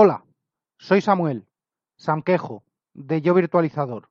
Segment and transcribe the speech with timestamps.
[0.00, 0.22] Hola,
[0.78, 1.48] soy Samuel,
[1.96, 2.62] Samquejo,
[2.94, 4.10] de Yo Virtualizador.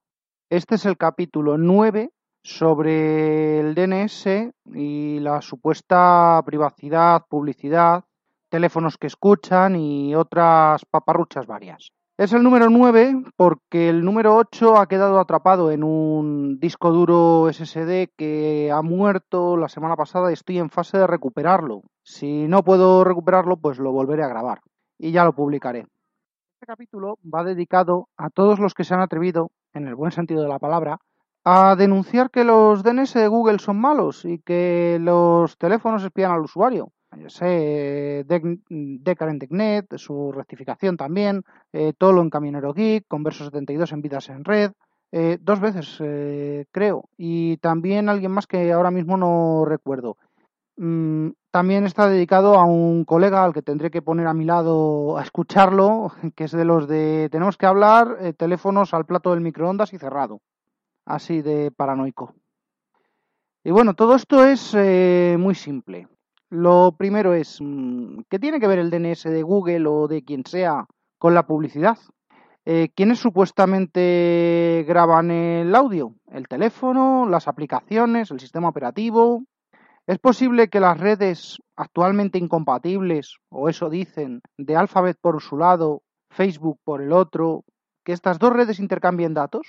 [0.50, 2.12] Este es el capítulo 9
[2.44, 8.04] sobre el DNS y la supuesta privacidad, publicidad,
[8.50, 11.94] teléfonos que escuchan y otras paparruchas varias.
[12.18, 17.48] Es el número 9 porque el número 8 ha quedado atrapado en un disco duro
[17.50, 21.84] SSD que ha muerto la semana pasada y estoy en fase de recuperarlo.
[22.04, 24.60] Si no puedo recuperarlo, pues lo volveré a grabar
[24.98, 25.86] y ya lo publicaré.
[26.60, 30.42] Este capítulo va dedicado a todos los que se han atrevido, en el buen sentido
[30.42, 31.00] de la palabra,
[31.44, 36.42] a denunciar que los DNS de Google son malos y que los teléfonos espían al
[36.42, 36.92] usuario.
[37.16, 44.30] Yo sé, Decarent su rectificación también, eh, Tolo en Camionero Geek, Converso 72 en Vidas
[44.30, 44.72] en Red,
[45.12, 50.18] eh, dos veces eh, creo, y también alguien más que ahora mismo no recuerdo.
[50.78, 55.18] Mm, también está dedicado a un colega al que tendré que poner a mi lado
[55.18, 59.42] a escucharlo, que es de los de tenemos que hablar, eh, teléfonos al plato del
[59.42, 60.40] microondas y cerrado.
[61.06, 62.36] Así de paranoico.
[63.64, 66.08] Y bueno, todo esto es eh, muy simple.
[66.50, 70.46] Lo primero es, mm, ¿qué tiene que ver el DNS de Google o de quien
[70.46, 70.86] sea
[71.18, 71.98] con la publicidad?
[72.66, 76.14] Eh, ¿Quiénes supuestamente graban el audio?
[76.32, 77.26] ¿El teléfono?
[77.28, 78.30] ¿Las aplicaciones?
[78.30, 79.44] ¿El sistema operativo?
[80.08, 86.02] ¿Es posible que las redes actualmente incompatibles, o eso dicen, de Alphabet por su lado,
[86.30, 87.66] Facebook por el otro,
[88.06, 89.68] que estas dos redes intercambien datos?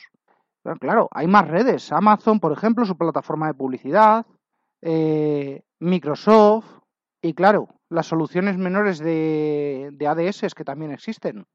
[0.80, 1.90] claro, hay más redes.
[1.92, 4.26] Amazon, por ejemplo, su plataforma de publicidad,
[4.82, 6.82] eh, Microsoft
[7.22, 11.46] y, claro, las soluciones menores de, de ADS que también existen.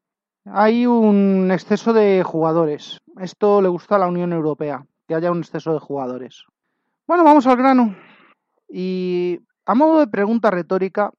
[0.45, 2.97] Hay un exceso de jugadores.
[3.17, 6.43] Esto le gusta a la Unión Europea, que haya un exceso de jugadores.
[7.07, 7.95] Bueno, vamos al grano.
[8.69, 11.11] Y a modo de pregunta retórica,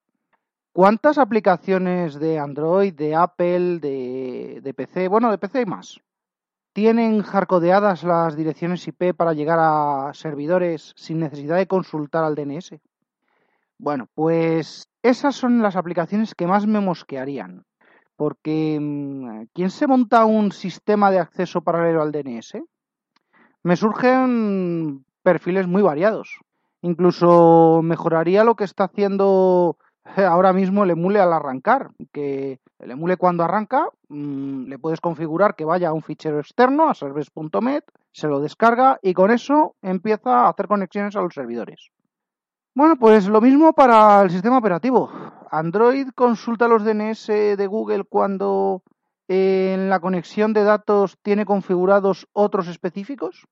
[0.72, 6.00] ¿cuántas aplicaciones de Android, de Apple, de, PC, bueno, de PC y más,
[6.72, 12.74] tienen hardcodeadas las direcciones IP para llegar a servidores sin necesidad de consultar al DNS?
[13.78, 17.64] Bueno, pues esas son las aplicaciones que más me mosquearían.
[18.16, 22.58] Porque mm, ¿quién se monta un sistema de acceso paralelo al DNS?
[23.62, 26.38] Me surgen perfiles muy variados.
[26.84, 29.78] Incluso mejoraría lo que está haciendo
[30.16, 35.56] ahora mismo el emule al arrancar, que el emule cuando arranca mm, le puedes configurar
[35.56, 40.40] que vaya a un fichero externo, a servers.met, se lo descarga y con eso empieza
[40.40, 41.88] a hacer conexiones a los servidores.
[42.74, 45.10] Bueno, pues lo mismo para el sistema operativo.
[45.50, 48.82] Android consulta los DNS de Google cuando
[49.26, 53.46] en la conexión de datos tiene configurados otros específicos.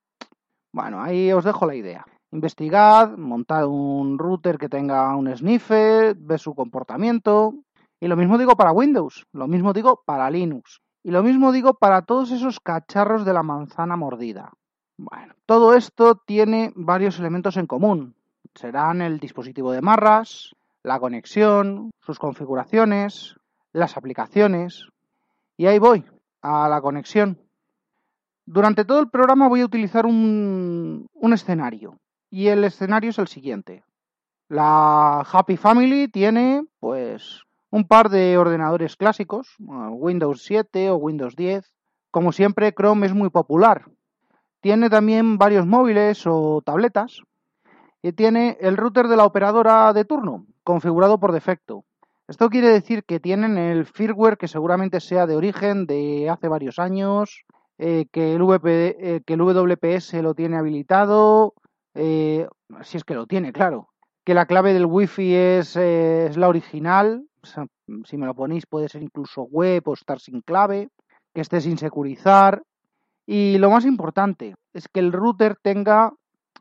[0.71, 2.05] Bueno, ahí os dejo la idea.
[2.33, 7.55] Investigad, montad un router que tenga un sniffer, ve su comportamiento.
[8.01, 10.81] Y lo mismo digo para Windows, lo mismo digo para Linux.
[11.05, 14.53] Y lo mismo digo para todos esos cacharros de la manzana mordida.
[14.97, 18.15] Bueno, todo esto tiene varios elementos en común.
[18.55, 23.37] Serán el dispositivo de marras, la conexión, sus configuraciones,
[23.73, 24.89] las aplicaciones.
[25.59, 26.05] Y ahí voy,
[26.41, 27.39] a la conexión.
[28.47, 31.99] Durante todo el programa voy a utilizar un, un escenario.
[32.33, 33.85] Y el escenario es el siguiente.
[34.49, 41.71] La Happy Family tiene, pues, un par de ordenadores clásicos, Windows 7 o Windows 10.
[42.11, 43.85] Como siempre, Chrome es muy popular.
[44.63, 47.21] Tiene también varios móviles o tabletas.
[48.01, 51.85] Y tiene el router de la operadora de turno, configurado por defecto.
[52.29, 56.79] Esto quiere decir que tienen el firmware que seguramente sea de origen de hace varios
[56.79, 57.45] años,
[57.77, 61.53] eh, que, el eh, que el WPS lo tiene habilitado,
[61.95, 62.47] eh,
[62.83, 63.89] si es que lo tiene, claro,
[64.25, 67.27] que la clave del wifi es, eh, es la original,
[68.05, 70.89] si me lo ponéis puede ser incluso web o estar sin clave,
[71.35, 72.63] que esté sin securizar.
[73.27, 76.13] Y lo más importante es que el router tenga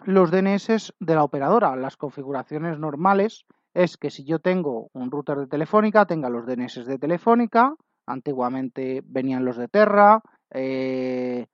[0.05, 5.37] los DNS de la operadora, las configuraciones normales es que si yo tengo un router
[5.37, 7.73] de Telefónica, tenga los DNS de Telefónica,
[8.05, 11.45] antiguamente venían los de Terra, eh,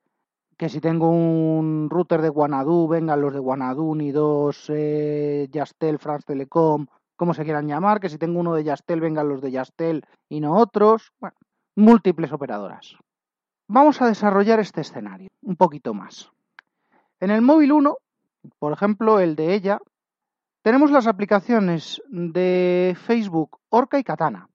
[0.57, 5.99] que si tengo un router de Guanadu, vengan los de Guanadu, ni dos eh, Yastel,
[5.99, 9.51] France Telecom, como se quieran llamar, que si tengo uno de Yastel, vengan los de
[9.51, 11.11] Yastel y no otros.
[11.19, 11.35] Bueno,
[11.75, 12.95] múltiples operadoras.
[13.67, 16.31] Vamos a desarrollar este escenario un poquito más.
[17.19, 17.95] En el móvil 1,
[18.59, 19.79] por ejemplo, el de ella,
[20.63, 24.49] tenemos las aplicaciones de Facebook Orca y Katana,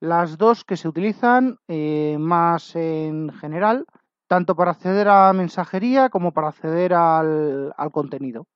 [0.00, 3.86] las dos que se utilizan eh, más en general,
[4.28, 8.46] tanto para acceder a mensajería como para acceder al, al contenido.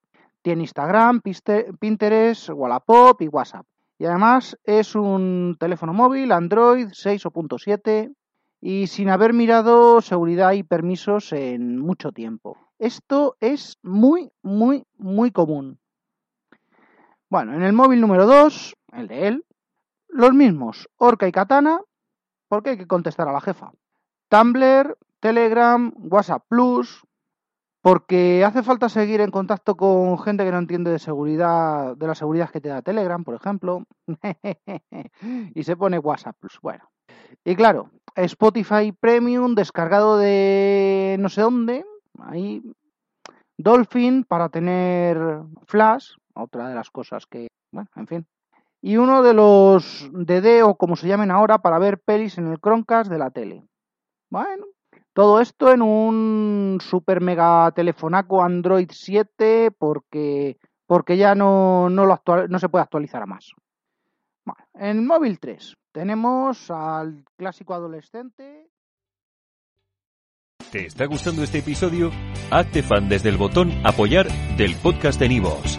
[0.42, 1.20] Tiene Instagram,
[1.80, 3.66] Pinterest, Wallapop y WhatsApp.
[3.98, 8.12] Y además es un teléfono móvil Android 6.7
[8.60, 12.56] y sin haber mirado seguridad y permisos en mucho tiempo.
[12.78, 15.78] Esto es muy, muy, muy común.
[17.28, 19.44] Bueno, en el móvil número 2, el de él,
[20.08, 21.80] los mismos, Orca y Katana,
[22.48, 23.72] porque hay que contestar a la jefa.
[24.28, 27.06] Tumblr, Telegram, WhatsApp Plus,
[27.80, 32.16] porque hace falta seguir en contacto con gente que no entiende de seguridad, de la
[32.16, 33.84] seguridad que te da Telegram, por ejemplo,
[35.54, 36.58] y se pone WhatsApp Plus.
[36.60, 36.90] Bueno,
[37.44, 41.84] y claro, Spotify Premium descargado de no sé dónde,
[42.18, 42.60] Ahí
[43.56, 45.18] Dolphin para tener
[45.66, 48.26] Flash, otra de las cosas que, bueno, en fin.
[48.80, 52.58] Y uno de los DD o como se llamen ahora para ver pelis en el
[52.58, 53.64] Chromecast de la tele.
[54.28, 54.66] Bueno,
[55.12, 62.20] todo esto en un super mega telefonaco Android 7 porque, porque ya no, no, lo
[62.48, 63.52] no se puede actualizar a más.
[64.44, 68.72] Bueno, en móvil 3 tenemos al clásico adolescente
[70.70, 72.10] ¿Te está gustando este episodio?
[72.50, 75.78] Hazte fan desde el botón Apoyar del podcast de Nivos.